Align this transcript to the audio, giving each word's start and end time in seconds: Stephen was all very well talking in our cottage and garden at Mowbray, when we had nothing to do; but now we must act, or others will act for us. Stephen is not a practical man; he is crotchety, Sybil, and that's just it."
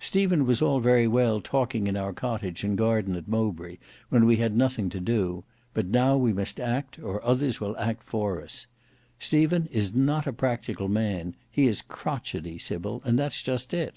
Stephen 0.00 0.44
was 0.46 0.60
all 0.60 0.80
very 0.80 1.06
well 1.06 1.40
talking 1.40 1.86
in 1.86 1.96
our 1.96 2.12
cottage 2.12 2.64
and 2.64 2.76
garden 2.76 3.14
at 3.14 3.28
Mowbray, 3.28 3.76
when 4.08 4.26
we 4.26 4.34
had 4.34 4.56
nothing 4.56 4.88
to 4.88 4.98
do; 4.98 5.44
but 5.74 5.86
now 5.86 6.16
we 6.16 6.32
must 6.32 6.58
act, 6.58 6.98
or 6.98 7.22
others 7.24 7.60
will 7.60 7.76
act 7.76 8.02
for 8.02 8.42
us. 8.42 8.66
Stephen 9.20 9.68
is 9.70 9.94
not 9.94 10.26
a 10.26 10.32
practical 10.32 10.88
man; 10.88 11.36
he 11.48 11.68
is 11.68 11.82
crotchety, 11.82 12.58
Sybil, 12.58 13.00
and 13.04 13.16
that's 13.16 13.42
just 13.42 13.72
it." 13.72 13.94